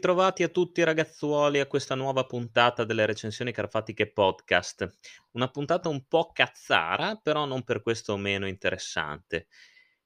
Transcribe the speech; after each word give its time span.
Ritrovati 0.00 0.42
a 0.42 0.48
tutti 0.48 0.82
ragazzuoli 0.82 1.60
a 1.60 1.66
questa 1.66 1.94
nuova 1.94 2.24
puntata 2.24 2.84
delle 2.84 3.04
recensioni 3.04 3.52
carfatiche 3.52 4.10
podcast. 4.10 4.96
Una 5.32 5.50
puntata 5.50 5.90
un 5.90 6.06
po' 6.08 6.30
cazzara, 6.32 7.16
però 7.16 7.44
non 7.44 7.64
per 7.64 7.82
questo 7.82 8.16
meno 8.16 8.48
interessante. 8.48 9.48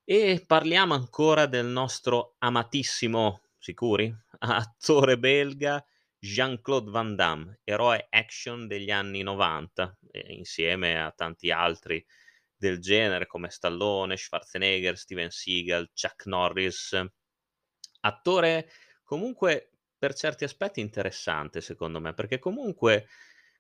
E 0.03 0.43
parliamo 0.45 0.95
ancora 0.95 1.47
del 1.47 1.67
nostro 1.67 2.35
amatissimo, 2.39 3.43
sicuri? 3.57 4.13
Attore 4.41 5.17
belga 5.17 5.87
Jean-Claude 6.19 6.91
Van 6.91 7.15
Damme, 7.15 7.61
eroe 7.63 8.09
action 8.11 8.67
degli 8.67 8.91
anni 8.91 9.23
90, 9.23 9.97
insieme 10.31 11.01
a 11.01 11.13
tanti 11.13 11.53
altri 11.53 12.05
del 12.57 12.81
genere 12.81 13.29
come 13.29 13.49
Stallone, 13.49 14.17
Schwarzenegger, 14.17 14.99
Steven 14.99 15.31
Seagal, 15.31 15.89
Chuck 15.95 16.27
Norris. 16.27 17.01
Attore 18.01 18.69
Comunque 19.05 19.74
per 20.05 20.13
certi 20.13 20.45
aspetti 20.45 20.81
interessante 20.81 21.63
secondo 21.63 21.99
me, 21.99 22.13
perché 22.13 22.39
comunque 22.39 23.07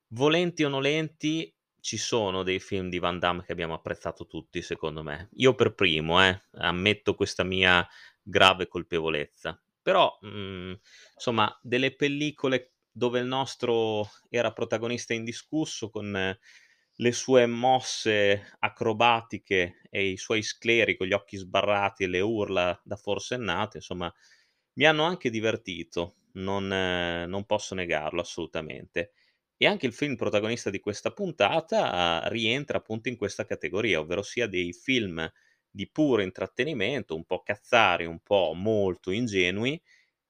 volenti 0.08 0.62
o 0.62 0.68
nolenti 0.68 1.50
ci 1.80 1.96
sono 1.96 2.42
dei 2.42 2.60
film 2.60 2.90
di 2.90 2.98
Van 2.98 3.18
Damme 3.18 3.44
che 3.44 3.52
abbiamo 3.52 3.72
apprezzato 3.72 4.26
tutti 4.26 4.60
secondo 4.60 5.02
me. 5.02 5.30
Io 5.36 5.54
per 5.54 5.72
primo, 5.74 6.22
eh, 6.22 6.38
ammetto 6.58 7.14
questa 7.14 7.44
mia 7.44 7.86
grave 8.22 8.68
colpevolezza. 8.68 9.58
Però, 9.80 10.18
mhmm, 10.20 10.78
insomma, 11.14 11.58
delle 11.62 11.96
pellicole 11.96 12.74
dove 12.92 13.20
il 13.20 13.26
nostro 13.26 14.06
era 14.28 14.52
protagonista 14.52 15.14
indiscusso 15.14 15.88
con 15.88 16.36
le 16.96 17.12
sue 17.12 17.46
mosse 17.46 18.50
acrobatiche 18.58 19.80
e 19.88 20.08
i 20.10 20.18
suoi 20.18 20.42
scleri 20.42 20.94
con 20.94 21.06
gli 21.06 21.14
occhi 21.14 21.38
sbarrati 21.38 22.04
e 22.04 22.06
le 22.08 22.20
urla 22.20 22.78
da 22.84 22.96
forsennate, 22.96 23.78
insomma 23.78 24.12
mi 24.74 24.84
hanno 24.86 25.04
anche 25.04 25.30
divertito, 25.30 26.16
non 26.34 26.66
non 26.68 27.44
posso 27.46 27.74
negarlo 27.74 28.20
assolutamente. 28.20 29.12
E 29.56 29.66
anche 29.66 29.86
il 29.86 29.92
film 29.94 30.16
protagonista 30.16 30.70
di 30.70 30.80
questa 30.80 31.12
puntata 31.12 32.22
rientra 32.28 32.78
appunto 32.78 33.08
in 33.08 33.16
questa 33.16 33.44
categoria, 33.46 34.00
ovverosia 34.00 34.46
dei 34.46 34.72
film 34.72 35.30
di 35.70 35.88
puro 35.90 36.22
intrattenimento, 36.22 37.14
un 37.16 37.24
po' 37.24 37.42
cazzari, 37.42 38.04
un 38.06 38.20
po' 38.20 38.52
molto 38.54 39.10
ingenui, 39.10 39.80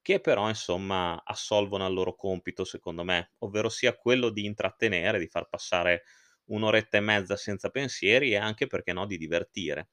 che 0.02 0.20
però 0.20 0.48
insomma 0.48 1.22
assolvono 1.25 1.84
al 1.86 1.92
loro 1.94 2.14
compito 2.14 2.64
secondo 2.64 3.05
me, 3.05 3.32
ovverosia 3.41 3.97
quello 3.97 4.30
di 4.30 4.44
intrattenere, 4.47 5.19
di 5.19 5.28
far 5.28 5.48
passare 5.48 6.05
1 6.47 6.62
oretta 6.64 6.98
e 6.98 7.00
mezza 7.00 7.36
senza 7.36 7.70
pensieri 7.70 8.32
e 8.32 8.36
anche, 8.36 8.66
perché 8.66 8.92
no, 8.92 9.06
di 9.06 9.16
divertire. 9.19 9.88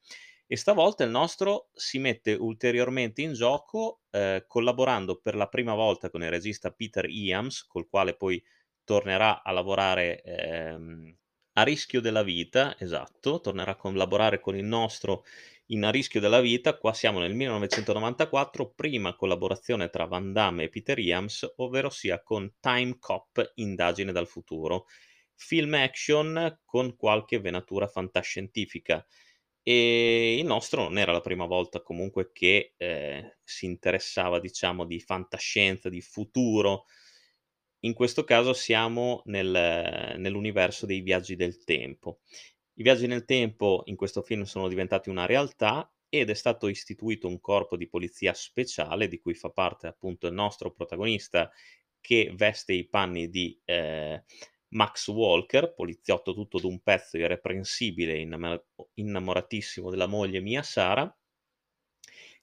E 0.46 0.56
stavolta 0.56 1.02
il 1.04 1.10
nostro 1.10 1.70
si 1.72 1.98
mette 1.98 2.34
ulteriormente 2.34 3.22
in 3.22 3.32
gioco, 3.32 4.02
ehm, 4.10 4.44
collaborando 4.46 5.16
per 5.20 5.34
la 5.34 5.48
prima 5.48 5.74
volta 5.74 6.10
con 6.10 6.22
il 6.22 6.30
regista 6.30 6.70
Peter 6.70 7.06
Iams, 7.08 7.64
col 7.66 7.88
quale 7.88 8.14
poi 8.14 8.42
tornerà 8.84 9.42
a 9.42 9.50
lavorare, 9.52 10.20
ehm, 10.22 11.16
a 11.54 11.62
rischio 11.62 12.00
della 12.00 12.22
vita, 12.22 12.76
esatto, 12.78 13.40
tornerà 13.40 13.72
a 13.72 13.76
collaborare 13.76 14.40
con 14.40 14.56
il 14.56 14.64
nostro 14.64 15.24
in 15.66 15.84
A 15.84 15.90
rischio 15.90 16.20
della 16.20 16.40
vita, 16.40 16.76
qua 16.76 16.92
siamo 16.92 17.18
nel 17.18 17.34
1994, 17.34 18.72
prima 18.74 19.14
collaborazione 19.14 19.88
tra 19.88 20.04
Van 20.04 20.32
Damme 20.32 20.64
e 20.64 20.68
Peter 20.68 20.98
Iams, 20.98 21.50
ovverosia 21.56 22.22
con 22.22 22.54
Time 22.60 22.96
Cop: 22.98 23.52
Indagine 23.54 24.12
dal 24.12 24.26
futuro, 24.26 24.86
film 25.34 25.74
action 25.74 26.60
con 26.64 26.94
qualche 26.96 27.40
venatura 27.40 27.86
fantascientifica. 27.86 29.06
E 29.66 30.38
il 30.38 30.44
nostro 30.44 30.82
non 30.82 30.98
era 30.98 31.12
la 31.12 31.20
prima 31.20 31.44
volta 31.46 31.82
comunque 31.82 32.32
che, 32.32 32.74
ehm, 32.76 33.36
si 33.44 33.66
interessava 33.66 34.40
diciamo 34.40 34.84
di 34.84 34.98
fantascienza, 34.98 35.88
di 35.88 36.00
futuro. 36.00 36.86
In 37.84 37.94
questo 37.94 38.24
caso 38.24 38.52
siamo 38.54 39.22
nel 39.26 40.14
nell'universo 40.18 40.86
dei 40.86 41.00
viaggi 41.00 41.36
del 41.36 41.62
tempo. 41.64 42.20
I 42.74 42.82
viaggi 42.82 43.06
nel 43.06 43.24
tempo 43.24 43.82
in 43.86 43.96
questo 43.96 44.22
film 44.22 44.42
sono 44.42 44.68
diventati 44.68 45.10
una 45.10 45.26
realtà 45.26 45.92
ed 46.08 46.30
è 46.30 46.34
stato 46.34 46.68
istituito 46.68 47.28
un 47.28 47.40
corpo 47.40 47.76
di 47.76 47.88
polizia 47.88 48.34
speciale 48.34 49.08
di 49.08 49.18
cui 49.20 49.34
fa 49.34 49.50
parte 49.50 49.86
appunto 49.86 50.26
il 50.26 50.34
nostro 50.34 50.72
protagonista 50.72 51.50
che 52.00 52.32
veste 52.34 52.72
i 52.72 52.88
panni 52.88 53.28
di, 53.28 53.60
ehm 53.64 54.22
Max 54.72 55.08
Walker, 55.08 55.72
poliziotto 55.74 56.34
tutto 56.34 56.58
d'un 56.60 56.80
pezzo, 56.82 57.16
irreprensibile, 57.16 58.16
innamoratissimo 58.94 59.90
della 59.90 60.06
moglie 60.06 60.40
Mia 60.40 60.62
Sara, 60.62 61.14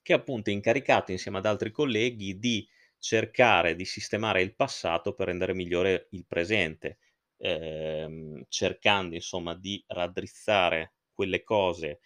che 0.01 0.13
appunto 0.13 0.50
è 0.50 0.53
incaricato 0.53 1.12
insieme 1.12 1.38
ad 1.38 1.45
altri 1.45 1.72
colleghi 1.72 2.38
di 2.39 2.68
cercare 2.97 3.75
di 3.75 3.85
sistemare 3.85 4.41
il 4.41 4.56
passato 4.56 5.13
per 5.13 5.28
rendere 5.28 5.53
migliore 5.53 6.07
il 6.12 6.25
presente, 6.25 6.97
ehm, 7.38 8.44
cercando 8.50 9.16
insomma 9.16 9.56
di 9.56 9.84
raddrizzare 9.88 10.95
quelle 11.13 11.44
cose, 11.44 12.00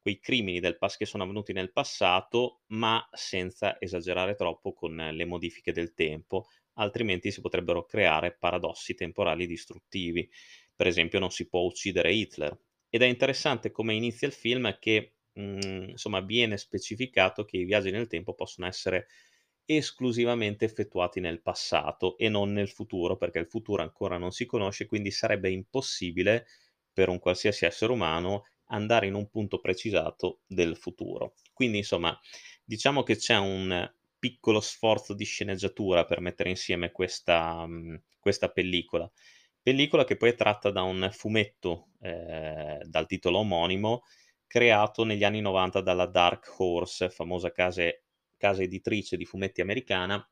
quei 0.00 0.18
crimini 0.18 0.60
del 0.60 0.78
pas 0.78 0.96
che 0.96 1.06
sono 1.06 1.22
avvenuti 1.24 1.52
nel 1.52 1.72
passato, 1.72 2.62
ma 2.68 3.06
senza 3.12 3.78
esagerare 3.80 4.34
troppo 4.34 4.72
con 4.72 4.94
le 4.96 5.24
modifiche 5.24 5.72
del 5.72 5.92
tempo, 5.94 6.46
altrimenti 6.80 7.30
si 7.30 7.40
potrebbero 7.40 7.84
creare 7.84 8.32
paradossi 8.36 8.94
temporali 8.94 9.46
distruttivi. 9.46 10.28
Per 10.74 10.86
esempio 10.86 11.18
non 11.18 11.30
si 11.30 11.48
può 11.48 11.60
uccidere 11.60 12.12
Hitler. 12.12 12.58
Ed 12.88 13.02
è 13.02 13.06
interessante 13.06 13.70
come 13.70 13.94
inizia 13.94 14.26
il 14.26 14.32
film 14.32 14.76
che, 14.78 15.14
mhmm, 15.34 15.90
insomma 15.90 16.20
viene 16.20 16.56
specificato 16.56 17.44
che 17.44 17.58
i 17.58 17.64
viaggi 17.64 17.90
nel 17.90 18.06
tempo 18.08 18.34
possono 18.34 18.66
essere 18.66 19.06
esclusivamente 19.64 20.64
effettuati 20.64 21.20
nel 21.20 21.42
passato 21.42 22.16
e 22.18 22.28
non 22.28 22.52
nel 22.52 22.68
futuro, 22.68 23.16
perché 23.16 23.38
il 23.38 23.46
futuro 23.46 23.82
ancora 23.82 24.18
non 24.18 24.32
si 24.32 24.44
conosce, 24.46 24.86
quindi 24.86 25.10
sarebbe 25.12 25.50
impossibile 25.50 26.46
per 26.92 27.08
un 27.08 27.18
qualsiasi 27.20 27.66
essere 27.66 27.92
umano 27.92 28.44
andare 28.72 29.06
in 29.06 29.14
un 29.14 29.28
punto 29.30 29.60
precisato 29.60 30.40
del 30.46 30.76
futuro. 30.76 31.34
Quindi 31.52 31.78
insomma, 31.78 32.18
diciamo 32.64 33.02
che 33.02 33.16
c'è 33.16 33.36
un 33.36 33.88
piccolo 34.20 34.60
sforzo 34.60 35.14
di 35.14 35.24
sceneggiatura 35.24 36.04
per 36.04 36.20
mettere 36.20 36.50
insieme 36.50 36.92
questa, 36.92 37.66
mhmm, 37.66 38.00
questa 38.20 38.50
pellicola. 38.50 39.10
Pellicola 39.62 40.04
che 40.04 40.16
poi 40.16 40.30
è 40.30 40.34
tratta 40.36 40.70
da 40.70 40.82
un 40.82 41.08
fumetto, 41.12 41.88
ehm, 42.00 42.84
dal 42.84 43.06
titolo 43.06 43.38
omonimo, 43.38 44.02
creato 44.46 45.04
negli 45.04 45.24
anni 45.24 45.40
'90 45.40 45.80
dalla 45.80 46.06
Dark 46.06 46.54
Horse, 46.58 47.10
famosa 47.10 47.50
case 47.52 48.04
casa 48.36 48.62
editrice 48.62 49.16
di 49.18 49.24
fumetti 49.26 49.60
americana 49.60 50.24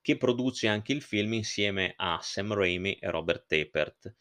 che 0.00 0.16
produce 0.16 0.68
anche 0.68 0.92
il 0.92 1.02
film 1.02 1.34
insieme 1.34 1.92
a 1.96 2.18
Sam 2.22 2.54
Raimi 2.54 2.94
e 2.94 3.10
Robert 3.10 3.46
Tapert. 3.46 4.14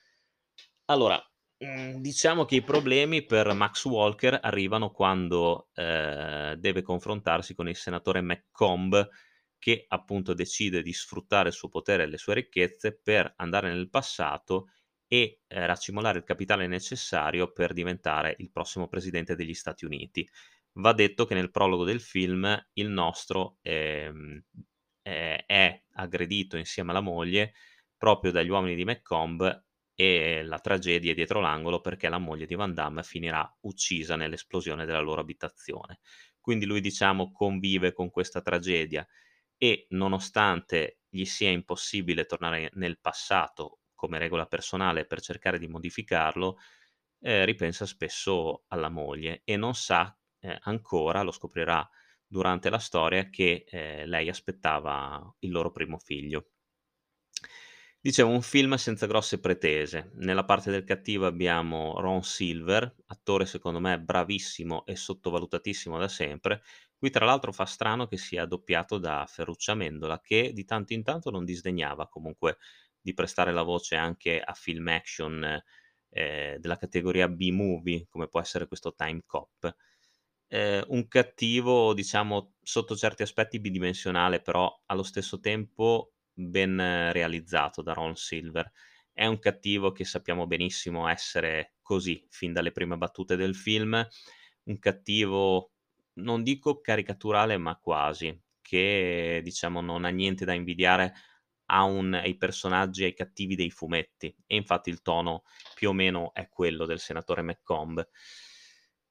Allora 0.86 1.22
Mhmm, 1.60 2.02
diciamo 2.02 2.46
che 2.46 2.56
i 2.58 2.64
problemi 2.64 3.26
per 3.26 3.52
Max 3.54 3.86
Walker 3.86 4.38
arrivano 4.42 4.92
quando, 4.92 5.70
ehm, 5.74 6.54
deve 6.54 6.84
confrontarsi 6.84 7.56
con 7.56 7.68
il 7.68 7.76
senatore 7.76 8.22
McComb, 8.22 9.08
che 9.58 9.86
appunto 9.88 10.34
decide 10.36 10.84
di 10.84 10.94
sfruttare 10.94 11.48
il 11.50 11.56
suo 11.56 11.68
potere 11.68 12.04
e 12.04 12.06
le 12.08 12.18
sue 12.18 12.36
ricchezze 12.36 13.00
per 13.02 13.34
andare 13.38 13.70
nel 13.74 13.90
passato 13.90 14.68
e, 15.08 15.42
ehm, 15.48 15.66
raccimolare 15.66 16.20
il 16.20 16.24
capitale 16.26 16.68
necessario 16.68 17.52
per 17.52 17.74
diventare 17.74 18.36
il 18.38 18.52
prossimo 18.52 18.88
presidente 18.88 19.36
degli 19.36 19.56
Stati 19.56 19.84
Uniti. 19.86 20.28
Va 20.74 20.94
detto 20.94 21.26
che 21.26 21.34
nel 21.34 21.50
prologo 21.50 21.84
del 21.86 22.02
film 22.02 22.56
il 22.74 22.90
nostro, 22.90 23.58
ehm, 23.64 24.44
è 25.02 25.44
è 25.48 25.84
aggredito 25.94 26.58
insieme 26.58 26.92
alla 26.92 27.00
moglie 27.02 27.54
proprio 27.98 28.32
dagli 28.32 28.50
uomini 28.50 28.76
di 28.76 28.84
McComb 28.86 29.66
e 30.00 30.44
la 30.44 30.60
tragedia 30.60 31.12
è 31.12 31.16
dietro 31.16 31.40
l'angolo 31.42 31.82
perché 31.82 32.08
la 32.08 32.20
moglie 32.20 32.46
di 32.46 32.54
Van 32.54 32.74
Damme 32.76 33.02
finirà 33.02 33.52
uccisa 33.62 34.16
nell'esplosione 34.16 34.86
della 34.86 35.00
loro 35.00 35.22
abitazione. 35.22 36.00
Quindi 36.40 36.66
lui, 36.68 36.82
diciamo, 36.82 37.32
convive 37.32 37.94
con 37.94 38.12
questa 38.12 38.42
tragedia 38.42 39.06
e 39.58 39.88
nonostante 39.90 41.00
gli 41.10 41.26
sia 41.26 41.50
impossibile 41.50 42.26
tornare 42.26 42.70
nel 42.74 43.00
passato 43.00 43.80
come 43.96 44.20
regola 44.20 44.46
personale 44.46 45.06
per 45.06 45.22
cercare 45.22 45.58
di 45.58 45.68
modificarlo, 45.68 46.58
eh, 47.22 47.46
ripensa 47.46 47.86
spesso 47.86 48.66
alla 48.68 48.90
moglie 48.90 49.42
e 49.44 49.58
non 49.58 49.74
sa 49.76 50.16
eh, 50.40 50.58
ancora, 50.62 51.24
lo 51.24 51.32
scoprirà 51.32 51.88
durante 52.26 52.70
la 52.70 52.80
storia, 52.80 53.30
che 53.30 53.64
eh, 53.68 54.06
lei 54.06 54.30
aspettava 54.30 55.36
il 55.40 55.52
loro 55.52 55.72
primo 55.72 55.98
figlio. 55.98 56.52
Dicevo, 58.08 58.30
un 58.30 58.42
film 58.42 58.76
senza 58.76 59.06
grosse 59.06 59.40
pretese. 59.40 60.12
Nella 60.16 60.46
parte 60.46 60.72
del 60.72 60.86
cattivo 60.86 61.26
abbiamo 61.26 62.00
Ron 62.00 62.24
Silver, 62.24 62.96
attore 63.08 63.46
secondo 63.46 63.82
me 63.82 64.00
bravissimo 64.00 64.86
e 64.86 64.96
sottovalutatissimo 64.96 65.98
da 65.98 66.08
sempre. 66.08 66.62
Qui 66.98 67.10
tra 67.10 67.26
l'altro 67.26 67.52
fa 67.52 67.66
strano 67.66 68.08
che 68.08 68.16
sia 68.18 68.46
doppiato 68.46 68.98
da 68.98 69.26
Ferruccio 69.28 69.72
Amendola, 69.74 70.22
che 70.22 70.54
di 70.54 70.64
tanto 70.64 70.94
in 70.94 71.04
tanto 71.04 71.32
non 71.32 71.44
disdegnava 71.44 72.08
comunque 72.08 72.58
di 73.02 73.14
prestare 73.14 73.52
la 73.52 73.64
voce 73.64 73.96
anche 73.98 74.40
a 74.40 74.54
film 74.54 74.88
action, 74.88 75.62
ehm, 76.10 76.56
della 76.58 76.78
categoria 76.78 77.28
B-movie, 77.28 78.06
come 78.08 78.30
può 78.30 78.40
essere 78.40 78.68
questo 78.68 78.94
Time 78.96 79.24
Cop. 79.26 79.76
ehm, 80.48 80.84
un 80.90 81.08
cattivo, 81.08 81.94
diciamo, 81.94 82.54
sotto 82.62 82.96
certi 82.96 83.22
aspetti 83.24 83.60
bidimensionale, 83.60 84.42
però 84.42 84.82
allo 84.88 85.04
stesso 85.04 85.40
tempo 85.40 86.14
ben 86.38 86.78
realizzato 87.12 87.82
da 87.82 87.94
Ron 87.94 88.16
Silver. 88.16 88.72
È 89.12 89.26
un 89.26 89.40
cattivo 89.40 89.92
che 89.92 90.06
sappiamo 90.06 90.46
benissimo 90.48 91.08
essere 91.08 91.74
così, 91.82 92.26
fin 92.30 92.54
dalle 92.54 92.72
prime 92.72 92.98
battute 92.98 93.36
del 93.36 93.56
film, 93.56 94.06
un 94.64 94.80
cattivo 94.80 95.72
non 96.18 96.44
dico 96.44 96.82
caricaturale, 96.82 97.58
ma 97.58 97.78
quasi, 97.78 98.40
che 98.62 99.42
diciamo 99.44 99.82
non 99.82 100.06
ha 100.06 100.10
niente 100.10 100.46
da 100.46 100.54
invidiare 100.54 101.14
un 101.70 102.14
ai 102.14 102.38
personaggi, 102.38 103.04
ai 103.04 103.14
cattivi 103.14 103.56
dei 103.56 103.70
fumetti 103.72 104.34
e 104.46 104.56
infatti 104.56 104.90
il 104.90 105.02
tono 105.02 105.44
più 105.76 105.90
o 105.90 105.94
meno 105.94 106.34
è 106.34 106.48
quello 106.50 106.86
del 106.86 107.00
senatore 107.00 107.42
McComb. 107.42 108.08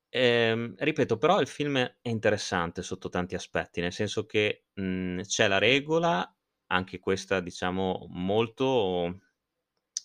Ehm, 0.08 0.74
ripeto, 0.78 1.18
però 1.18 1.40
il 1.40 1.46
film 1.48 1.76
è 1.78 2.08
interessante 2.08 2.82
sotto 2.82 3.08
tanti 3.08 3.34
aspetti, 3.34 3.80
nel 3.80 3.92
senso 3.92 4.24
che, 4.24 4.66
mhmm, 4.74 5.22
c'è 5.22 5.48
la 5.48 5.58
regola, 5.58 6.35
anche 6.68 6.98
questa 6.98 7.40
diciamo 7.40 8.06
molto 8.10 9.20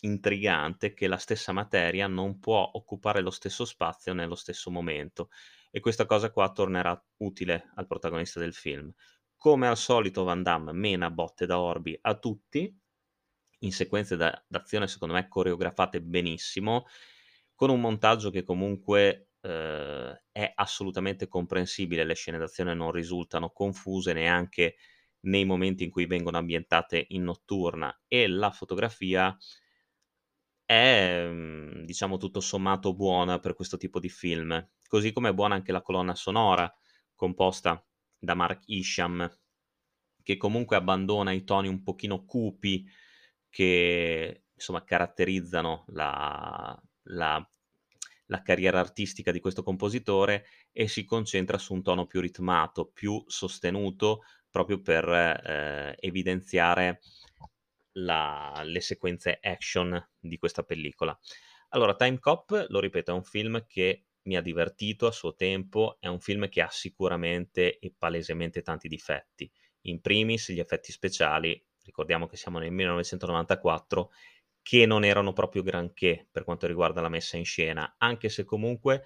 intrigante, 0.01 0.93
che 0.93 1.07
la 1.07 1.17
stessa 1.17 1.51
materia 1.51 2.07
non 2.07 2.39
può 2.39 2.71
occupare 2.73 3.21
lo 3.21 3.29
stesso 3.31 3.65
spazio 3.65 4.13
nello 4.13 4.35
stesso 4.35 4.71
momento 4.71 5.29
e 5.71 5.79
questa 5.79 6.05
cosa 6.05 6.31
qua 6.31 6.51
tornerà 6.51 6.99
utile 7.17 7.71
al 7.75 7.87
protagonista 7.87 8.39
del 8.39 8.53
film. 8.53 8.91
Come 9.37 9.67
al 9.67 9.77
solito 9.77 10.23
Van 10.23 10.43
Damme 10.43 10.71
mena 10.73 11.11
botte 11.11 11.45
da 11.45 11.59
orbi 11.59 11.97
a 12.01 12.17
tutti, 12.17 12.75
in 13.59 13.71
sequenze 13.71 14.15
da 14.17 14.43
d'azione 14.47 14.87
secondo 14.87 15.13
me 15.13 15.27
coreografate 15.27 16.01
benissimo, 16.01 16.85
con 17.55 17.69
un 17.69 17.79
montaggio 17.81 18.29
che 18.31 18.43
comunque, 18.43 19.31
uhm, 19.41 20.21
è 20.31 20.51
assolutamente 20.55 21.27
comprensibile, 21.27 22.03
le 22.03 22.15
scene 22.15 22.37
d'azione 22.39 22.73
non 22.73 22.91
risultano 22.91 23.51
confuse 23.51 24.13
neanche 24.13 24.75
nei 25.21 25.45
momenti 25.45 25.83
in 25.83 25.89
cui 25.91 26.05
vengono 26.05 26.37
ambientate 26.37 27.05
in 27.09 27.23
notturna 27.23 28.01
e 28.07 28.27
la 28.27 28.51
fotografia 28.51 29.35
è, 30.65 31.27
mhmm, 31.29 31.83
diciamo 31.85 32.17
tutto 32.17 32.39
sommato 32.39 32.93
buona 32.95 33.39
per 33.39 33.53
questo 33.55 33.77
tipo 33.77 33.99
di 33.99 34.09
film, 34.09 34.69
così 34.87 35.11
come 35.11 35.29
è 35.29 35.33
buona 35.33 35.55
anche 35.55 35.71
la 35.71 35.81
colonna 35.81 36.15
sonora, 36.15 36.71
composta 37.15 37.85
da 38.17 38.33
Mark 38.35 38.63
Isham, 38.67 39.29
che 40.23 40.37
comunque 40.37 40.75
abbandona 40.75 41.31
i 41.31 41.43
toni 41.43 41.67
un 41.67 41.83
pochino 41.83 42.25
cupi 42.25 42.85
che, 43.49 44.45
insomma, 44.53 44.83
caratterizzano 44.83 45.85
la 45.89 46.79
la 47.05 47.45
la 48.27 48.41
carriera 48.41 48.79
artistica 48.79 49.31
di 49.31 49.39
questo 49.39 49.63
compositore 49.63 50.45
e 50.71 50.87
si 50.87 51.03
concentra 51.03 51.57
su 51.57 51.73
un 51.73 51.83
tono 51.83 52.05
più 52.07 52.21
ritmato, 52.21 52.89
più 52.91 53.21
sostenuto, 53.27 54.21
proprio 54.51 54.81
per, 54.81 55.07
ehm, 55.09 55.95
evidenziare 55.99 56.99
la 57.93 58.61
le 58.63 58.79
sequenze 58.81 59.37
action 59.41 60.09
di 60.19 60.37
questa 60.37 60.63
pellicola. 60.63 61.17
Allora, 61.69 61.95
Time 61.95 62.19
Cop, 62.19 62.65
lo 62.69 62.79
ripeto, 62.79 63.11
è 63.11 63.13
un 63.13 63.23
film 63.23 63.65
che 63.67 64.05
mi 64.23 64.35
ha 64.35 64.41
divertito 64.41 65.07
a 65.07 65.11
suo 65.11 65.35
tempo, 65.35 65.97
è 65.99 66.07
un 66.07 66.19
film 66.19 66.47
che 66.49 66.61
ha 66.61 66.69
sicuramente 66.69 67.79
e 67.79 67.93
palesemente 67.97 68.61
tanti 68.61 68.87
difetti. 68.87 69.49
In 69.83 69.99
primis 70.01 70.51
gli 70.51 70.59
effetti 70.59 70.91
speciali, 70.91 71.61
ricordiamo 71.83 72.27
che 72.27 72.37
siamo 72.37 72.59
nel 72.59 72.71
1994, 72.71 74.11
che 74.61 74.85
non 74.85 75.03
erano 75.03 75.33
proprio 75.33 75.63
granché 75.63 76.27
per 76.29 76.43
quanto 76.43 76.67
riguarda 76.67 77.01
la 77.01 77.09
messa 77.09 77.37
in 77.37 77.45
scena, 77.45 77.95
anche 77.97 78.29
se 78.29 78.43
comunque, 78.43 79.03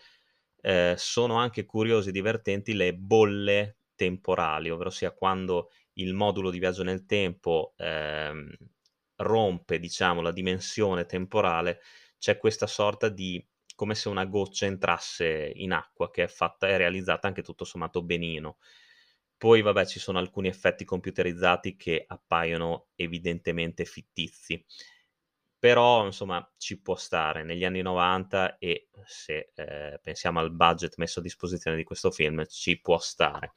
ehm, 0.62 0.96
sono 0.96 1.38
anche 1.38 1.66
curiose 1.66 2.10
e 2.10 2.12
divertenti 2.12 2.74
le 2.74 2.94
bolle 2.96 3.78
temporali, 3.96 4.70
ovverosia 4.70 5.12
quando 5.12 5.72
il 5.94 6.14
modulo 6.14 6.50
di 6.52 6.60
viaggio 6.60 6.84
nel 6.84 7.06
tempo, 7.06 7.74
ehm, 7.78 8.52
rompe, 9.18 9.80
diciamo, 9.80 10.22
la 10.22 10.32
dimensione 10.32 11.06
temporale, 11.06 11.82
c'è 12.18 12.38
questa 12.38 12.68
sorta 12.68 13.10
di 13.10 13.44
come 13.76 13.96
se 13.96 14.08
una 14.10 14.26
goccia 14.26 14.66
entrasse 14.66 15.52
in 15.56 15.74
acqua 15.74 16.10
che 16.10 16.24
è 16.24 16.28
fatta 16.28 16.68
è 16.68 16.78
realizzata 16.78 17.28
anche 17.28 17.42
tutto 17.42 17.66
sommato 17.66 18.04
benino. 18.04 18.58
Poi 19.38 19.62
vabbè, 19.62 19.86
ci 19.86 20.00
sono 20.00 20.18
alcuni 20.20 20.48
effetti 20.48 20.86
computerizzati 20.86 21.76
che 21.76 22.04
appaiono 22.08 22.88
evidentemente 22.96 23.84
fittizi. 23.86 24.64
Però, 25.66 26.06
insomma, 26.06 26.48
ci 26.60 26.80
può 26.80 26.96
stare. 26.96 27.44
Negli 27.44 27.66
anni 27.66 27.82
'90 27.82 28.60
e 28.60 28.90
se, 29.04 29.52
ehm, 29.56 29.98
pensiamo 30.00 30.40
al 30.40 30.52
budget 30.54 30.94
messo 30.98 31.18
a 31.20 31.24
disposizione 31.24 31.76
di 31.76 31.84
questo 31.84 32.12
film, 32.12 32.46
ci 32.46 32.80
può 32.80 33.00
stare. 33.00 33.54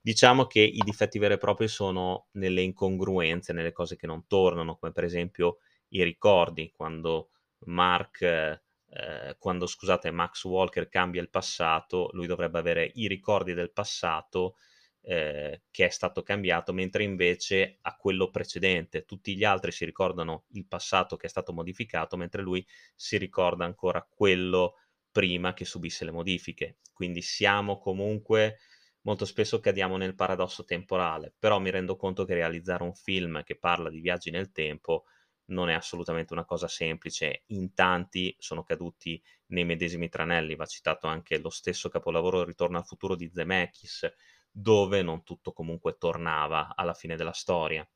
Diciamo 0.00 0.46
che 0.46 0.60
i 0.60 0.80
difetti 0.82 1.18
veri 1.18 1.34
e 1.34 1.36
propri 1.38 1.68
sono 1.68 2.28
nelle 2.32 2.62
incongruenze, 2.62 3.52
nelle 3.52 3.72
cose 3.72 3.96
che 3.96 4.06
non 4.06 4.26
tornano, 4.26 4.76
come 4.78 4.92
per 4.92 5.04
esempio 5.04 5.58
i 5.88 6.02
ricordi, 6.02 6.70
quando 6.74 7.28
Mark 7.66 8.22
ehm, 8.22 9.36
quando 9.38 9.66
scusate, 9.66 10.10
Max 10.12 10.44
Walker 10.44 10.88
cambia 10.88 11.20
il 11.20 11.28
passato, 11.28 12.08
lui 12.12 12.26
dovrebbe 12.26 12.58
avere 12.58 12.90
i 12.94 13.06
ricordi 13.06 13.52
del 13.52 13.70
passato, 13.70 14.56
ehm, 15.04 15.60
che 15.70 15.86
è 15.86 15.88
stato 15.90 16.22
cambiato, 16.22 16.72
mentre 16.72 17.04
invece 17.04 17.78
ha 17.82 17.96
quello 17.96 18.30
precedente. 18.30 19.04
Tutti 19.04 19.36
gli 19.36 19.44
altri 19.44 19.72
si 19.72 19.84
ricordano 19.84 20.44
il 20.52 20.66
passato 20.66 21.16
che 21.16 21.26
è 21.26 21.30
stato 21.30 21.52
modificato, 21.52 22.16
mentre 22.16 22.42
lui 22.42 22.64
si 22.94 23.16
ricorda 23.18 23.64
ancora 23.64 24.06
quello 24.08 24.76
prima 25.10 25.52
che 25.54 25.64
subisse 25.64 26.04
le 26.04 26.10
modifiche. 26.10 26.78
Quindi 26.92 27.22
siamo 27.22 27.78
comunque 27.78 28.58
molto 29.02 29.24
spesso 29.24 29.60
cadiamo 29.60 29.96
nel 29.96 30.14
paradosso 30.14 30.64
temporale, 30.64 31.34
però 31.38 31.58
mi 31.58 31.70
rendo 31.70 31.96
conto 31.96 32.24
che 32.24 32.34
realizzare 32.34 32.82
un 32.82 32.94
film 32.94 33.42
che 33.42 33.56
parla 33.58 33.90
di 33.90 34.00
viaggi 34.00 34.30
nel 34.30 34.50
tempo 34.50 35.04
non 35.46 35.68
è 35.68 35.74
assolutamente 35.74 36.32
una 36.32 36.44
cosa 36.46 36.68
semplice. 36.68 37.42
In 37.48 37.74
tanti 37.74 38.34
sono 38.38 38.62
caduti 38.62 39.22
nei 39.48 39.64
medesimi 39.64 40.08
tranelli. 40.08 40.54
Va 40.56 40.64
citato 40.66 41.06
anche 41.06 41.38
lo 41.38 41.50
stesso 41.50 41.88
capolavoro 41.90 42.44
Ritorno 42.44 42.78
al 42.78 42.86
futuro 42.86 43.14
di 43.14 43.30
Zemeckis, 43.32 44.10
dove 44.54 45.02
non 45.02 45.24
tutto 45.24 45.52
comunque 45.52 45.96
tornava 45.98 46.74
alla 46.76 46.94
fine 46.94 47.16
della 47.16 47.32
storia. 47.32 47.86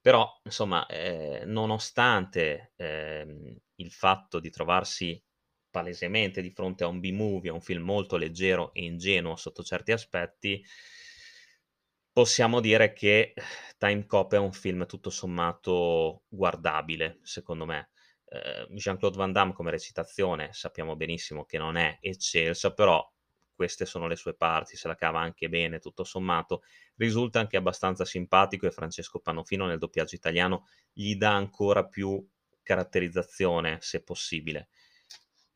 Però, 0.00 0.40
insomma, 0.44 0.86
ehm, 0.86 1.48
nonostante, 1.50 2.72
ehm, 2.76 3.56
il 3.76 3.90
fatto 3.90 4.40
di 4.40 4.50
trovarsi 4.50 5.22
palesemente 5.70 6.40
di 6.40 6.50
fronte 6.50 6.84
a 6.84 6.86
un 6.86 7.00
B-movie, 7.00 7.50
a 7.50 7.54
un 7.54 7.60
film 7.60 7.82
molto 7.84 8.16
leggero 8.16 8.72
e 8.72 8.84
ingenuo 8.84 9.36
sotto 9.36 9.62
certi 9.62 9.92
aspetti, 9.92 10.62
possiamo 12.12 12.60
dire 12.60 12.92
che 12.92 13.34
Time 13.78 14.06
Cop 14.06 14.34
è 14.34 14.38
un 14.38 14.52
film 14.52 14.86
tutto 14.86 15.10
sommato 15.10 16.24
guardabile, 16.28 17.18
secondo 17.22 17.64
me. 17.64 17.90
Ehm, 18.28 18.74
Jean-Claude 18.74 19.16
Van 19.16 19.32
Damme 19.32 19.52
come 19.52 19.70
recitazione 19.70 20.52
sappiamo 20.52 20.96
benissimo 20.96 21.44
che 21.44 21.58
non 21.58 21.76
è 21.76 21.98
eccelsa, 22.00 22.72
però 22.74 23.06
queste 23.58 23.86
sono 23.86 24.06
le 24.06 24.14
sue 24.14 24.36
parti, 24.36 24.76
se 24.76 24.86
la 24.86 24.94
cava 24.94 25.18
anche 25.18 25.48
bene 25.48 25.80
tutto 25.80 26.04
sommato. 26.04 26.62
Risulta 26.94 27.40
anche 27.40 27.56
abbastanza 27.56 28.04
simpatico 28.04 28.68
e 28.68 28.70
Francesco 28.70 29.18
Pannofino 29.18 29.66
nel 29.66 29.78
doppiaggio 29.78 30.14
italiano 30.14 30.68
gli 30.92 31.16
dà 31.16 31.34
ancora 31.34 31.84
più 31.84 32.24
caratterizzazione, 32.62 33.78
se 33.80 34.04
possibile. 34.04 34.68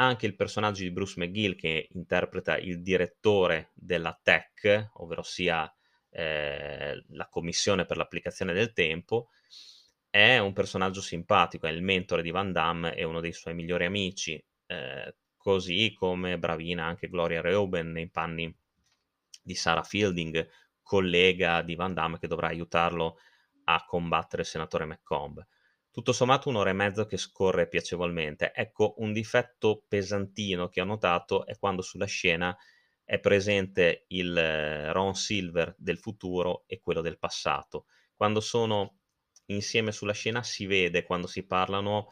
Anche 0.01 0.27
il 0.27 0.35
personaggio 0.35 0.83
di 0.83 0.91
Bruce 0.91 1.15
McGill, 1.21 1.55
che 1.55 1.87
interpreta 1.93 2.59
il 2.59 2.83
direttore 2.83 3.71
della 3.75 4.19
TEC, 4.21 4.91
ovverosia, 4.95 5.73
ehm, 6.11 7.05
la 7.11 7.29
commissione 7.29 7.85
per 7.87 7.99
l'applicazione 7.99 8.53
del 8.53 8.73
tempo, 8.73 9.29
è 10.11 10.39
un 10.39 10.53
personaggio 10.53 11.01
simpatico, 11.01 11.69
è 11.69 11.71
il 11.71 11.83
mentore 11.83 12.23
di 12.23 12.33
Van 12.33 12.51
Damme 12.51 12.97
e 12.97 13.05
uno 13.05 13.21
dei 13.21 13.33
suoi 13.33 13.55
migliori 13.55 13.85
amici, 13.85 14.45
ehm, 14.67 15.09
così 15.43 15.93
come 15.93 16.39
bravina 16.39 16.85
anche 16.85 17.09
Gloria 17.09 17.41
Reuben 17.41 17.91
nei 17.91 18.09
panni 18.09 18.57
di 19.43 19.57
Sarah 19.57 19.83
Fielding, 19.83 20.49
collega 20.81 21.63
di 21.63 21.75
Van 21.75 21.93
Damme 21.93 22.21
che 22.21 22.29
dovrà 22.29 22.47
aiutarlo 22.47 23.19
a 23.65 23.85
combattere 23.85 24.43
il 24.43 24.49
senatore 24.49 24.85
McComb. 24.85 25.45
Tutto 25.91 26.13
sommato 26.13 26.49
1 26.49 26.61
ora 26.61 26.71
e 26.71 26.75
mezzo 26.75 27.07
che 27.07 27.17
scorre 27.17 27.67
piacevolmente. 27.67 28.53
Ecco, 28.55 28.95
un 28.99 29.13
difetto 29.13 29.85
pesantino 29.89 30.69
che 30.69 30.81
ho 30.81 30.85
notato 30.85 31.45
è 31.45 31.59
quando 31.59 31.83
sulla 31.83 32.07
scena 32.07 32.57
è 33.05 33.19
presente 33.19 34.05
il 34.09 34.37
eh, 34.37 34.93
Ron 34.93 35.17
Silver 35.17 35.75
del 35.77 35.99
futuro 35.99 36.63
e 36.67 36.81
quello 36.81 37.01
del 37.01 37.19
passato. 37.19 37.87
Quando 38.15 38.41
sono 38.41 38.99
insieme 39.47 39.91
sulla 39.91 40.13
scena 40.13 40.45
si 40.45 40.67
vede, 40.67 41.03
quando 41.03 41.27
si 41.27 41.45
parlano, 41.45 42.11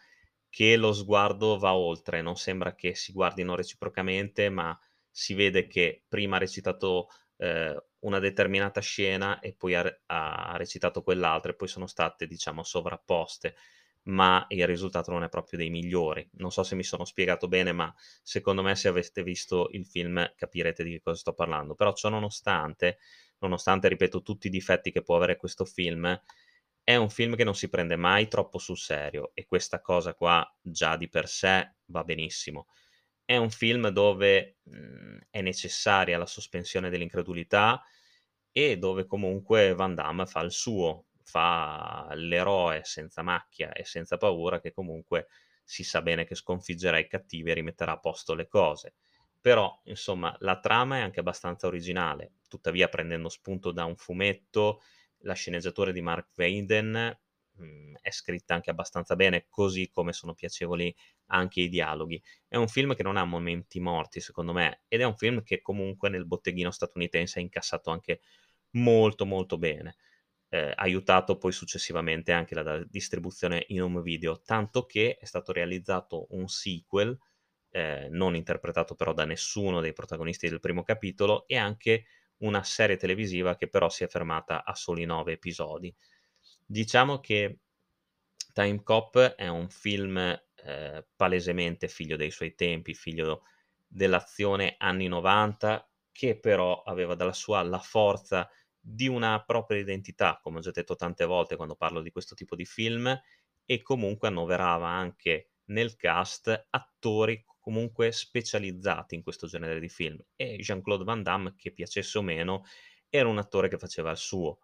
che 0.50 0.76
lo 0.76 0.92
sguardo 0.92 1.58
va 1.58 1.74
oltre, 1.74 2.22
non 2.22 2.36
sembra 2.36 2.74
che 2.74 2.94
si 2.94 3.12
guardino 3.12 3.54
reciprocamente, 3.54 4.48
ma 4.50 4.78
si 5.10 5.34
vede 5.34 5.66
che 5.66 6.04
prima 6.08 6.36
ha 6.36 6.38
recitato, 6.40 7.08
ehm, 7.38 7.82
una 8.00 8.18
determinata 8.18 8.80
scena 8.80 9.40
e 9.40 9.54
poi 9.54 9.74
ha 9.74 10.00
ha 10.06 10.56
recitato 10.56 11.02
quell'altra 11.02 11.52
e 11.52 11.54
poi 11.54 11.68
sono 11.68 11.86
state, 11.86 12.26
diciamo, 12.26 12.62
sovrapposte. 12.64 13.54
ma 14.04 14.44
il 14.48 14.66
risultato 14.66 15.10
non 15.10 15.22
è 15.24 15.28
proprio 15.28 15.58
dei 15.58 15.68
migliori. 15.70 16.26
Non 16.34 16.50
so 16.50 16.62
se 16.62 16.74
mi 16.74 16.82
sono 16.82 17.04
spiegato 17.04 17.48
bene, 17.48 17.72
ma 17.72 17.92
secondo 18.22 18.62
me 18.62 18.74
se 18.74 18.88
aveste 18.88 19.22
visto 19.22 19.68
il 19.72 19.86
film 19.86 20.32
capirete 20.36 20.82
di 20.82 20.92
che 20.92 21.00
cosa 21.00 21.18
sto 21.18 21.34
parlando. 21.34 21.74
Però 21.74 21.92
ciò 21.92 22.08
nonostante, 22.08 22.98
nonostante, 23.40 23.88
ripeto, 23.88 24.22
tutti 24.22 24.46
i 24.46 24.50
difetti 24.50 24.90
che 24.90 25.02
può 25.02 25.16
avere 25.16 25.36
questo 25.36 25.64
film, 25.64 26.18
è 26.90 26.96
un 26.96 27.08
film 27.10 27.36
che 27.36 27.44
non 27.44 27.54
si 27.54 27.68
prende 27.68 27.96
mai 27.96 28.26
troppo 28.28 28.58
sul 28.58 28.76
serio 28.78 29.30
e 29.34 29.46
questa 29.46 29.80
cosa 29.80 30.14
qua 30.14 30.44
già 30.60 30.96
di 30.96 31.08
per 31.08 31.28
sé 31.28 31.76
va 31.86 32.02
benissimo. 32.04 32.66
È 33.24 33.36
un 33.36 33.50
film 33.50 33.88
dove, 33.88 34.58
mhmm, 34.64 35.18
è 35.30 35.40
necessaria 35.40 36.18
la 36.18 36.26
sospensione 36.26 36.90
dell'incredulità 36.90 37.82
e 38.50 38.76
dove 38.78 39.06
comunque 39.06 39.74
Van 39.74 39.94
Damme 39.94 40.26
fa 40.26 40.40
il 40.40 40.50
suo, 40.50 41.06
fa 41.22 42.08
l'eroe 42.14 42.80
senza 42.84 43.22
macchia 43.22 43.72
e 43.72 43.84
senza 43.84 44.16
paura 44.16 44.60
che 44.60 44.72
comunque 44.72 45.28
si 45.62 45.84
sa 45.84 46.02
bene 46.02 46.24
che 46.24 46.34
sconfiggerà 46.34 46.98
i 46.98 47.06
cattivi 47.06 47.50
e 47.50 47.54
rimetterà 47.54 47.92
a 47.92 47.98
posto 48.00 48.34
le 48.34 48.48
cose. 48.48 48.94
Però, 49.40 49.80
insomma, 49.84 50.34
la 50.40 50.58
trama 50.58 50.96
è 50.98 51.00
anche 51.00 51.20
abbastanza 51.20 51.66
originale, 51.66 52.32
tuttavia 52.48 52.88
prendendo 52.88 53.28
spunto 53.28 53.70
da 53.70 53.84
un 53.84 53.96
fumetto, 53.96 54.80
la 55.20 55.34
sceneggiatura 55.34 55.92
di 55.92 56.00
Mark 56.00 56.28
Waiden, 56.36 57.18
mhmm, 57.52 57.96
è 58.00 58.10
scritta 58.10 58.54
anche 58.54 58.70
abbastanza 58.70 59.16
bene, 59.16 59.46
così 59.48 59.88
come 59.90 60.12
sono 60.12 60.34
piacevoli 60.34 60.94
anche 61.26 61.60
i 61.62 61.68
dialoghi. 61.68 62.22
È 62.48 62.56
un 62.56 62.68
film 62.68 62.94
che 62.94 63.02
non 63.02 63.16
ha 63.16 63.24
momenti 63.24 63.80
morti, 63.80 64.20
secondo 64.20 64.52
me, 64.52 64.82
ed 64.88 65.00
è 65.00 65.04
un 65.04 65.16
film 65.16 65.42
che 65.42 65.60
comunque 65.60 66.08
nel 66.08 66.26
botteghino 66.26 66.70
statunitense 66.70 67.38
ha 67.38 67.42
incassato 67.42 67.90
anche 67.90 68.20
molto, 68.72 69.26
molto 69.26 69.58
bene. 69.58 69.96
Eh, 70.52 70.72
aiutato 70.74 71.38
poi 71.38 71.52
successivamente 71.52 72.32
anche 72.32 72.54
la 72.56 72.84
distribuzione 72.84 73.64
in 73.68 73.82
home 73.82 74.02
video, 74.02 74.40
tanto 74.42 74.84
che 74.84 75.16
è 75.16 75.24
stato 75.24 75.52
realizzato 75.52 76.26
un 76.30 76.48
sequel, 76.48 77.16
eh, 77.70 78.08
non 78.10 78.34
interpretato 78.34 78.96
però 78.96 79.12
da 79.12 79.24
nessuno 79.24 79.80
dei 79.80 79.92
protagonisti 79.92 80.48
del 80.48 80.58
primo 80.58 80.82
capitolo, 80.82 81.46
e 81.46 81.56
anche 81.56 82.04
una 82.40 82.62
serie 82.62 82.96
televisiva 82.96 83.56
che 83.56 83.68
però 83.68 83.88
si 83.88 84.04
è 84.04 84.08
fermata 84.08 84.64
a 84.64 84.74
soli 84.74 85.04
nove 85.04 85.32
episodi. 85.32 85.94
Diciamo 86.64 87.20
che 87.20 87.58
Time 88.52 88.82
Cop 88.82 89.18
è 89.18 89.48
un 89.48 89.68
film 89.68 90.16
eh, 90.18 91.06
palesemente 91.16 91.88
figlio 91.88 92.16
dei 92.16 92.30
suoi 92.30 92.54
tempi, 92.54 92.94
figlio 92.94 93.42
dell'azione 93.86 94.76
anni 94.78 95.08
90, 95.08 95.88
che 96.12 96.38
però 96.38 96.82
aveva 96.82 97.14
dalla 97.14 97.32
sua 97.32 97.62
la 97.62 97.78
forza 97.78 98.48
di 98.78 99.08
una 99.08 99.42
propria 99.44 99.78
identità, 99.80 100.38
come 100.42 100.58
ho 100.58 100.60
già 100.60 100.70
detto 100.70 100.96
tante 100.96 101.24
volte 101.24 101.56
quando 101.56 101.74
parlo 101.74 102.00
di 102.00 102.10
questo 102.10 102.34
tipo 102.34 102.56
di 102.56 102.64
film, 102.64 103.20
e 103.64 103.82
comunque 103.82 104.28
annoverava 104.28 104.88
anche 104.88 105.50
nel 105.66 105.96
cast 105.96 106.66
attori 106.70 107.44
comunque 107.70 108.10
specializzati 108.10 109.14
in 109.14 109.22
questo 109.22 109.46
genere 109.46 109.78
di 109.78 109.88
film 109.88 110.18
e 110.34 110.56
Jean-Claude 110.56 111.04
Van 111.04 111.22
Damme, 111.22 111.54
che 111.56 111.70
piacesse 111.70 112.18
o 112.18 112.22
meno, 112.22 112.64
era 113.08 113.28
un 113.28 113.38
attore 113.38 113.68
che 113.68 113.78
faceva 113.78 114.10
il 114.10 114.16
suo. 114.16 114.58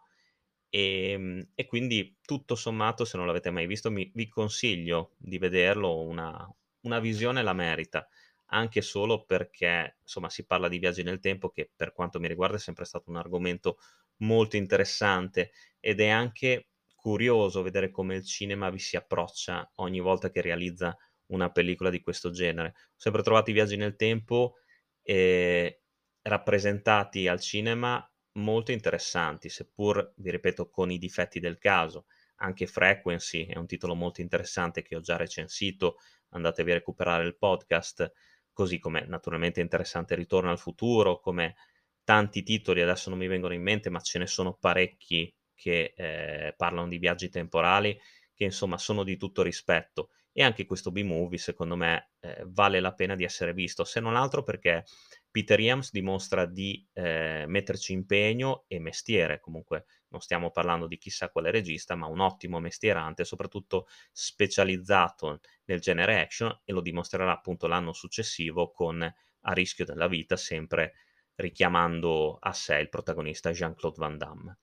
E, 0.69 1.11
ehm, 1.11 1.51
e 1.55 1.67
quindi 1.67 2.17
tutto 2.21 2.57
sommato, 2.57 3.05
se 3.05 3.17
non 3.17 3.27
l'avete 3.27 3.51
mai 3.51 3.69
visto, 3.69 3.93
mi, 3.93 4.11
vi 4.13 4.27
consiglio 4.29 5.15
di 5.19 5.39
vederlo, 5.39 6.01
una, 6.01 6.53
una 6.81 6.99
visione 6.99 7.43
la 7.45 7.53
merita, 7.53 8.09
anche 8.47 8.83
solo 8.83 9.25
perché 9.25 9.99
insomma 10.03 10.29
si 10.29 10.45
parla 10.45 10.69
di 10.69 10.79
viaggi 10.79 11.05
nel 11.05 11.21
tempo 11.21 11.51
che 11.51 11.71
per 11.77 11.93
quanto 11.93 12.19
mi 12.19 12.27
riguarda 12.27 12.57
è 12.57 12.61
sempre 12.61 12.85
stato 12.85 13.09
un 13.11 13.17
argomento 13.17 13.79
molto 14.19 14.57
interessante 14.57 15.53
ed 15.79 16.01
è 16.01 16.09
anche 16.09 16.71
curioso 16.95 17.63
vedere 17.63 17.91
come 17.93 18.17
il 18.17 18.25
cinema 18.25 18.69
vi 18.71 18.79
si 18.81 18.97
approccia 18.97 19.71
ogni 19.77 20.01
volta 20.01 20.31
che 20.31 20.41
realizza 20.41 20.97
una 21.29 21.51
pellicola 21.51 21.91
di 21.91 22.01
questo 22.01 22.31
genere. 22.31 22.75
Ho 22.77 22.95
sempre 22.97 23.23
trovato 23.23 23.51
i 23.51 23.53
viaggi 23.53 23.77
nel 23.77 23.97
tempo 23.97 24.57
eh, 25.03 25.81
rappresentati 26.23 27.29
al 27.29 27.41
cinema 27.41 28.09
molto 28.33 28.73
interessanti, 28.73 29.49
seppur, 29.49 30.13
vi 30.17 30.31
ripeto, 30.31 30.69
con 30.69 30.91
i 30.91 30.99
difetti 30.99 31.41
del 31.41 31.59
caso. 31.59 32.07
Anche 32.37 32.67
Frequency 32.67 33.47
è 33.47 33.57
un 33.57 33.67
titolo 33.67 33.95
molto 33.95 34.21
interessante 34.21 34.83
che 34.83 34.97
ho 34.97 35.01
già 35.01 35.17
recensito, 35.17 35.97
andatevi 36.31 36.71
a 36.71 36.75
recuperare 36.75 37.25
il 37.25 37.37
podcast, 37.37 38.13
così 38.53 38.79
come 38.79 39.07
naturalmente 39.07 39.61
interessante 39.61 40.15
Ritorno 40.15 40.51
al 40.51 40.59
futuro, 40.59 41.19
come 41.21 41.57
tanti 42.05 42.43
titoli, 42.43 42.83
adesso 42.83 43.11
non 43.11 43.19
mi 43.19 43.27
vengono 43.27 43.55
in 43.55 43.63
mente, 43.63 43.91
ma 43.91 44.01
ce 44.01 44.19
ne 44.19 44.27
sono 44.27 44.55
parecchi 44.55 45.35
che 45.55 45.95
eh, 45.97 46.55
parlano 46.57 46.89
di 46.89 46.99
viaggi 46.99 47.31
temporali, 47.31 47.99
che 48.35 48.45
insomma 48.45 48.77
sono 48.77 49.03
di 49.03 49.17
tutto 49.17 49.43
rispetto 49.43 50.11
e 50.39 50.43
anche 50.43 50.67
questo 50.67 50.93
B-movie 50.93 51.39
secondo 51.39 51.77
me 51.77 52.11
eh, 52.21 52.45
vale 52.49 52.79
la 52.81 52.93
pena 52.93 53.15
di 53.15 53.25
essere 53.25 53.55
visto, 53.55 53.85
se 53.85 54.01
non 54.01 54.17
altro 54.17 54.43
perché 54.43 54.85
Peter 55.31 55.59
Iams 55.59 55.91
dimostra 55.91 56.45
di 56.45 56.87
eh, 56.93 57.47
metterci 57.49 57.95
impegno 57.95 58.65
e 58.69 58.79
mestiere, 58.79 59.41
comunque 59.41 59.87
non 60.09 60.21
stiamo 60.21 60.51
parlando 60.51 60.87
di 60.87 60.99
chissà 60.99 61.31
quale 61.31 61.51
regista, 61.51 61.95
ma 61.95 62.05
un 62.07 62.21
ottimo 62.21 62.61
mestierante, 62.61 63.25
soprattutto 63.25 63.87
specializzato 64.13 65.41
nel 65.65 65.81
genere 65.81 66.21
action 66.21 66.61
e 66.65 66.73
lo 66.75 66.83
dimostrerà 66.83 67.33
appunto 67.33 67.67
l'anno 67.67 67.95
successivo 67.95 68.73
con 68.73 69.03
A 69.03 69.53
rischio 69.55 69.87
della 69.87 70.07
vita, 70.07 70.37
sempre 70.37 70.93
richiamando 71.37 72.37
a 72.39 72.53
sé 72.53 72.77
il 72.77 72.91
protagonista 72.91 73.53
Jean-Claude 73.53 73.97
Van 73.99 74.19
Damme. 74.19 74.59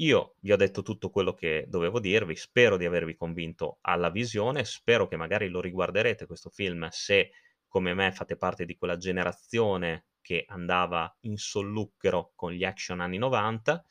Io 0.00 0.36
vi 0.40 0.50
ho 0.50 0.56
detto 0.56 0.80
tutto 0.80 1.10
quello 1.10 1.34
che 1.34 1.66
dovevo 1.68 2.00
dirvi, 2.00 2.34
spero 2.34 2.78
di 2.78 2.86
avervi 2.86 3.14
convinto 3.16 3.78
alla 3.82 4.08
visione, 4.08 4.64
spero 4.64 5.06
che 5.06 5.16
magari 5.16 5.48
lo 5.48 5.60
riguarderete 5.60 6.24
questo 6.24 6.48
film 6.48 6.88
se 6.90 7.32
come 7.68 7.92
me 7.92 8.10
fate 8.10 8.36
parte 8.36 8.64
di 8.64 8.76
quella 8.76 8.96
generazione 8.96 10.06
che 10.22 10.44
andava 10.48 11.14
in 11.20 11.36
solluchero 11.36 12.32
con 12.34 12.52
gli 12.52 12.64
action 12.64 13.00
anni 13.00 13.18
90 13.18 13.84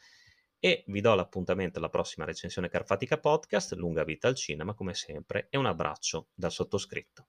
e 0.57 0.83
vi 0.87 0.99
do 0.99 1.13
l'appuntamento 1.13 1.77
alla 1.77 1.89
prossima 1.89 2.25
recensione 2.25 2.69
Carfatica 2.69 3.19
Podcast, 3.19 3.73
lunga 3.73 4.03
vita 4.03 4.27
al 4.27 4.35
cinema 4.35 4.73
come 4.73 4.95
sempre 4.95 5.47
e 5.51 5.57
un 5.57 5.67
abbraccio 5.67 6.29
dal 6.33 6.51
sottoscritto. 6.51 7.28